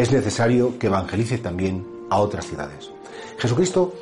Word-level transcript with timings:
es 0.00 0.12
necesario 0.12 0.78
que 0.78 0.86
evangelice 0.86 1.38
también 1.38 1.84
a 2.10 2.18
otras 2.20 2.46
ciudades. 2.46 2.90
Jesucristo 3.38 3.94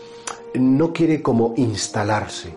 no 0.54 0.92
quiere 0.92 1.22
como 1.22 1.54
instalarse. 1.56 2.53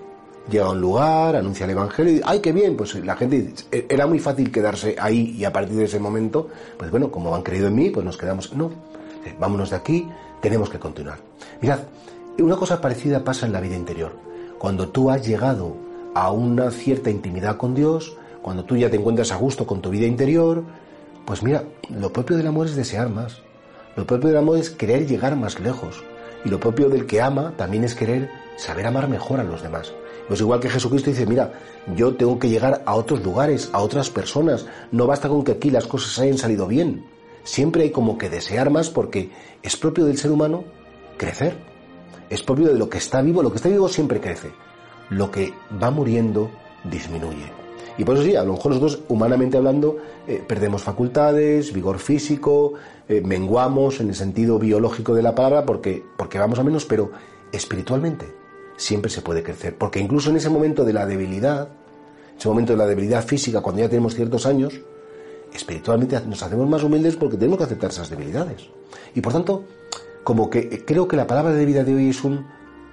Llega 0.49 0.65
a 0.65 0.71
un 0.71 0.81
lugar, 0.81 1.35
anuncia 1.35 1.65
el 1.65 1.71
Evangelio 1.71 2.13
y 2.13 2.21
¡ay, 2.25 2.39
qué 2.39 2.51
bien! 2.51 2.75
Pues 2.75 2.95
la 2.95 3.15
gente 3.15 3.53
era 3.71 4.07
muy 4.07 4.19
fácil 4.19 4.51
quedarse 4.51 4.95
ahí 4.99 5.35
y 5.37 5.45
a 5.45 5.53
partir 5.53 5.77
de 5.77 5.85
ese 5.85 5.99
momento, 5.99 6.47
pues 6.77 6.89
bueno, 6.89 7.11
como 7.11 7.35
han 7.35 7.43
creído 7.43 7.67
en 7.67 7.75
mí, 7.75 7.89
pues 7.91 8.05
nos 8.05 8.17
quedamos. 8.17 8.53
No, 8.53 8.71
vámonos 9.39 9.69
de 9.69 9.75
aquí, 9.75 10.07
tenemos 10.41 10.69
que 10.69 10.79
continuar. 10.79 11.19
Mirad, 11.61 11.79
una 12.39 12.55
cosa 12.55 12.81
parecida 12.81 13.23
pasa 13.23 13.45
en 13.45 13.53
la 13.53 13.61
vida 13.61 13.75
interior. 13.75 14.11
Cuando 14.57 14.89
tú 14.89 15.11
has 15.11 15.25
llegado 15.25 15.75
a 16.15 16.31
una 16.31 16.71
cierta 16.71 17.09
intimidad 17.09 17.57
con 17.57 17.75
Dios, 17.75 18.17
cuando 18.41 18.63
tú 18.63 18.75
ya 18.75 18.89
te 18.89 18.97
encuentras 18.97 19.31
a 19.31 19.35
gusto 19.35 19.67
con 19.67 19.81
tu 19.81 19.89
vida 19.89 20.07
interior, 20.07 20.63
pues 21.29 21.43
mira, 21.43 21.63
lo 21.89 22.11
propio 22.11 22.37
del 22.37 22.47
amor 22.47 22.65
es 22.65 22.75
desear 22.75 23.07
más. 23.07 23.37
Lo 23.95 24.07
propio 24.07 24.29
del 24.29 24.39
amor 24.39 24.57
es 24.57 24.71
querer 24.71 25.05
llegar 25.05 25.35
más 25.35 25.59
lejos. 25.59 26.03
Y 26.43 26.49
lo 26.49 26.59
propio 26.59 26.89
del 26.89 27.05
que 27.05 27.21
ama 27.21 27.53
también 27.55 27.83
es 27.83 27.93
querer 27.93 28.31
saber 28.57 28.87
amar 28.87 29.07
mejor 29.07 29.39
a 29.39 29.43
los 29.43 29.61
demás. 29.61 29.93
Pues 30.27 30.39
igual 30.39 30.59
que 30.59 30.71
Jesucristo 30.71 31.11
dice, 31.11 31.27
mira, 31.27 31.53
yo 31.95 32.15
tengo 32.15 32.39
que 32.39 32.49
llegar 32.49 32.81
a 32.83 32.95
otros 32.95 33.23
lugares, 33.23 33.69
a 33.73 33.79
otras 33.81 34.09
personas. 34.09 34.65
No 34.91 35.05
basta 35.05 35.29
con 35.29 35.43
que 35.43 35.51
aquí 35.51 35.69
las 35.69 35.85
cosas 35.85 36.17
hayan 36.17 36.39
salido 36.39 36.65
bien. 36.65 37.05
Siempre 37.43 37.83
hay 37.83 37.91
como 37.91 38.17
que 38.17 38.31
desear 38.31 38.71
más 38.71 38.89
porque 38.89 39.29
es 39.61 39.77
propio 39.77 40.05
del 40.05 40.17
ser 40.17 40.31
humano 40.31 40.63
crecer. 41.17 41.55
Es 42.31 42.41
propio 42.41 42.69
de 42.69 42.79
lo 42.79 42.89
que 42.89 42.97
está 42.97 43.21
vivo. 43.21 43.43
Lo 43.43 43.51
que 43.51 43.57
está 43.57 43.69
vivo 43.69 43.87
siempre 43.87 44.19
crece. 44.19 44.49
Lo 45.11 45.29
que 45.29 45.53
va 45.79 45.91
muriendo 45.91 46.49
disminuye. 46.85 47.68
Y 47.99 48.05
por 48.05 48.15
eso 48.15 48.23
sí, 48.23 48.33
a 48.37 48.45
lo 48.45 48.53
mejor 48.53 48.71
nosotros, 48.71 49.03
humanamente 49.09 49.57
hablando, 49.57 49.97
eh, 50.25 50.41
perdemos 50.47 50.83
facultades, 50.83 51.73
vigor 51.73 51.99
físico, 51.99 52.75
eh, 53.09 53.19
menguamos 53.19 53.99
en 53.99 54.07
el 54.07 54.15
sentido 54.15 54.57
biológico 54.57 55.13
de 55.13 55.21
la 55.21 55.35
palabra 55.35 55.65
porque, 55.65 56.01
porque 56.15 56.39
vamos 56.39 56.57
a 56.59 56.63
menos, 56.63 56.85
pero 56.85 57.11
espiritualmente 57.51 58.25
siempre 58.77 59.11
se 59.11 59.21
puede 59.21 59.43
crecer. 59.43 59.77
Porque 59.77 59.99
incluso 59.99 60.29
en 60.29 60.37
ese 60.37 60.49
momento 60.49 60.85
de 60.85 60.93
la 60.93 61.05
debilidad, 61.05 61.67
ese 62.37 62.47
momento 62.47 62.71
de 62.71 62.77
la 62.77 62.87
debilidad 62.87 63.21
física, 63.21 63.59
cuando 63.59 63.81
ya 63.81 63.89
tenemos 63.89 64.15
ciertos 64.15 64.45
años, 64.45 64.79
espiritualmente 65.53 66.21
nos 66.25 66.41
hacemos 66.41 66.69
más 66.69 66.81
humildes 66.83 67.17
porque 67.17 67.35
tenemos 67.35 67.57
que 67.57 67.65
aceptar 67.65 67.89
esas 67.89 68.09
debilidades. 68.09 68.69
Y 69.13 69.19
por 69.19 69.33
tanto, 69.33 69.65
como 70.23 70.49
que 70.49 70.59
eh, 70.59 70.83
creo 70.85 71.05
que 71.05 71.17
la 71.17 71.27
palabra 71.27 71.51
de 71.51 71.65
vida 71.65 71.83
de 71.83 71.95
hoy 71.95 72.11
es 72.11 72.23
un 72.23 72.45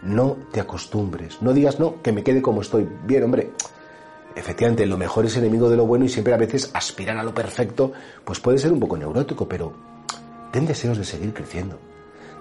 no 0.02 0.36
te 0.50 0.58
acostumbres, 0.58 1.40
no 1.42 1.52
digas 1.52 1.78
no, 1.78 2.02
que 2.02 2.10
me 2.10 2.24
quede 2.24 2.42
como 2.42 2.60
estoy. 2.60 2.88
Bien, 3.06 3.22
hombre, 3.22 3.52
efectivamente, 4.36 4.86
lo 4.86 4.98
mejor 4.98 5.26
es 5.26 5.36
enemigo 5.36 5.68
de 5.68 5.76
lo 5.76 5.86
bueno 5.86 6.04
y 6.04 6.08
siempre 6.08 6.34
a 6.34 6.36
veces 6.36 6.70
aspirar 6.74 7.16
a 7.16 7.24
lo 7.24 7.34
perfecto, 7.34 7.92
pues 8.24 8.38
puede 8.38 8.58
ser 8.58 8.72
un 8.72 8.78
poco 8.78 8.96
neurótico, 8.96 9.48
pero 9.48 9.72
ten 10.52 10.66
deseos 10.66 10.98
de 10.98 11.04
seguir 11.04 11.32
creciendo. 11.32 11.78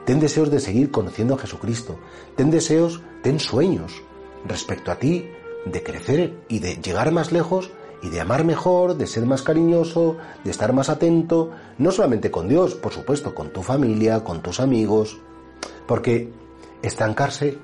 Ten 0.06 0.20
deseos 0.20 0.52
de 0.52 0.60
seguir 0.60 0.92
conociendo 0.92 1.34
a 1.34 1.38
Jesucristo. 1.40 1.98
Ten 2.36 2.52
deseos, 2.52 3.02
ten 3.24 3.40
sueños 3.40 4.04
respecto 4.48 4.92
a 4.92 5.00
ti 5.00 5.28
de 5.66 5.82
crecer 5.82 6.34
y 6.48 6.60
de 6.60 6.76
llegar 6.76 7.12
más 7.12 7.32
lejos 7.32 7.72
y 8.04 8.10
de 8.10 8.22
amar 8.22 8.44
mejor, 8.44 8.98
de 8.98 9.08
ser 9.08 9.26
más 9.26 9.42
cariñoso, 9.42 10.18
de 10.44 10.52
estar 10.52 10.74
más 10.74 10.90
atento, 10.90 11.52
no 11.80 11.92
solamente 11.92 12.30
con 12.30 12.48
Dios, 12.48 12.76
por 12.76 12.94
supuesto, 12.94 13.34
con 13.34 13.50
tu 13.50 13.64
familia, 13.64 14.24
con 14.24 14.42
tus 14.44 14.60
amigos, 14.60 15.18
porque 15.88 16.30
estancarse 16.84 17.58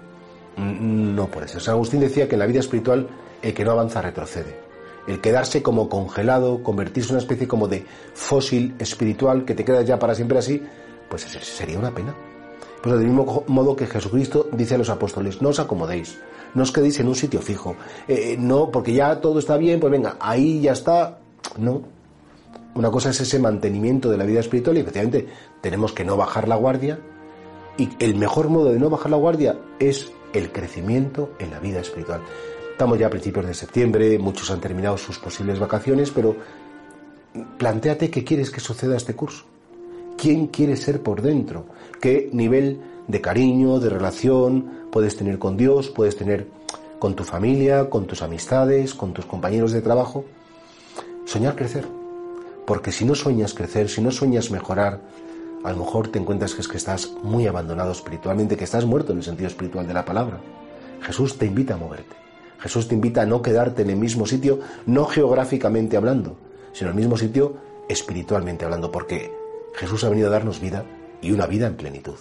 no 0.57 1.27
puede 1.27 1.47
ser. 1.47 1.61
San 1.61 1.75
Agustín 1.75 1.99
decía 1.99 2.27
que 2.27 2.35
en 2.35 2.39
la 2.39 2.47
vida 2.47 2.59
espiritual 2.59 3.07
el 3.42 3.53
que 3.53 3.66
no 3.66 3.72
avanza 3.72 4.02
retrocede. 4.02 4.59
El 5.08 5.20
quedarse 5.20 5.64
como 5.64 5.89
congelado, 5.89 6.61
convertirse 6.61 7.09
en 7.09 7.16
una 7.16 7.22
especie 7.22 7.48
como 7.48 7.67
de 7.67 7.86
fósil 8.14 8.75
espiritual 8.80 9.45
que 9.45 9.55
te 9.55 9.65
queda 9.65 9.82
ya 9.82 9.98
para 9.98 10.15
siempre 10.15 10.38
así, 10.38 10.61
pues 11.10 11.23
sería 11.23 11.80
una 11.80 11.93
pena. 11.93 12.15
Pues 12.82 12.95
del 12.95 13.08
mismo 13.08 13.43
modo 13.48 13.76
que 13.76 13.86
Jesucristo 13.86 14.48
dice 14.54 14.76
a 14.76 14.77
los 14.77 14.89
apóstoles, 14.89 15.42
no 15.42 15.49
os 15.49 15.60
acomodéis, 15.60 16.17
no 16.55 16.64
os 16.64 16.71
quedéis 16.71 16.99
en 16.99 17.08
un 17.08 17.15
sitio 17.15 17.42
fijo, 17.42 17.76
eh, 18.08 18.36
no, 18.39 18.71
porque 18.71 18.93
ya 18.93 19.21
todo 19.21 19.39
está 19.39 19.58
bien, 19.58 19.80
pues 19.80 19.92
venga, 19.92 20.17
ahí 20.20 20.61
ya 20.61 20.71
está. 20.71 21.20
No. 21.58 21.82
Una 22.73 22.89
cosa 22.89 23.10
es 23.10 23.20
ese 23.20 23.38
mantenimiento 23.38 24.10
de 24.10 24.17
la 24.17 24.23
vida 24.23 24.39
espiritual 24.39 24.77
y 24.77 24.80
efectivamente 24.80 25.27
tenemos 25.60 25.92
que 25.94 26.05
no 26.05 26.15
bajar 26.15 26.48
la 26.48 26.55
guardia 26.55 26.99
y 27.77 27.89
el 27.99 28.15
mejor 28.15 28.49
modo 28.49 28.71
de 28.71 28.80
no 28.80 28.89
bajar 28.89 29.11
la 29.11 29.17
guardia 29.17 29.60
es 29.80 30.11
el 30.33 30.52
crecimiento 30.52 31.32
en 31.39 31.52
la 31.52 31.60
vida 31.60 31.82
espiritual. 31.82 32.21
Estamos 32.81 32.97
ya 32.97 33.05
a 33.05 33.11
principios 33.11 33.45
de 33.45 33.53
septiembre, 33.53 34.17
muchos 34.17 34.49
han 34.49 34.59
terminado 34.59 34.97
sus 34.97 35.19
posibles 35.19 35.59
vacaciones, 35.59 36.09
pero 36.09 36.36
planteate 37.59 38.09
qué 38.09 38.23
quieres 38.23 38.49
que 38.49 38.59
suceda 38.59 38.97
este 38.97 39.15
curso. 39.15 39.43
¿Quién 40.17 40.47
quieres 40.47 40.81
ser 40.81 41.03
por 41.03 41.21
dentro? 41.21 41.65
¿Qué 42.02 42.31
nivel 42.33 42.81
de 43.08 43.21
cariño, 43.21 43.80
de 43.80 43.91
relación 43.91 44.87
puedes 44.91 45.15
tener 45.15 45.37
con 45.37 45.58
Dios, 45.58 45.89
puedes 45.89 46.17
tener 46.17 46.47
con 46.97 47.15
tu 47.15 47.23
familia, 47.23 47.87
con 47.87 48.08
tus 48.08 48.23
amistades, 48.23 48.95
con 48.95 49.14
tus 49.14 49.27
compañeros 49.27 49.73
de 49.73 49.81
trabajo? 49.83 50.25
Soñar 51.25 51.55
crecer. 51.55 51.87
Porque 52.65 52.91
si 52.91 53.05
no 53.05 53.14
sueñas 53.14 53.53
crecer, 53.53 53.89
si 53.89 54.02
no 54.02 54.09
sueñas 54.09 54.49
mejorar, 54.49 55.02
a 55.64 55.71
lo 55.71 55.77
mejor 55.77 56.08
te 56.08 56.17
encuentras 56.17 56.55
que 56.55 56.61
es 56.61 56.67
que 56.67 56.77
estás 56.77 57.11
muy 57.21 57.45
abandonado 57.45 57.91
espiritualmente, 57.91 58.58
que 58.58 58.64
estás 58.64 58.86
muerto 58.86 59.11
en 59.11 59.20
el 59.20 59.23
sentido 59.23 59.49
espiritual 59.49 59.86
de 59.86 59.93
la 59.93 60.03
palabra. 60.03 60.41
Jesús 61.03 61.37
te 61.37 61.45
invita 61.45 61.75
a 61.75 61.77
moverte. 61.77 62.20
Jesús 62.61 62.88
te 62.88 62.95
invita 62.95 63.23
a 63.23 63.26
no 63.26 63.42
quedarte 63.42 63.82
en 63.82 63.89
el 63.89 63.98
mismo 63.98 64.26
sitio, 64.26 64.60
no 64.86 65.05
geográficamente 65.05 65.98
hablando, 65.98 66.38
sino 66.73 66.92
en 66.92 66.98
el 66.98 67.02
mismo 67.02 67.17
sitio 67.17 67.58
espiritualmente 67.89 68.66
hablando, 68.66 68.92
porque 68.92 69.32
Jesús 69.73 70.04
ha 70.04 70.10
venido 70.10 70.27
a 70.27 70.32
darnos 70.32 70.61
vida 70.61 70.86
y 71.21 71.32
una 71.32 71.48
vida 71.48 71.67
en 71.67 71.76
plenitud. 71.76 72.16